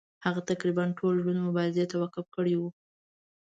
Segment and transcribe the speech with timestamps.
[0.25, 2.69] هغه تقریبا ټول ژوند مبارزې ته وقف کړی وو.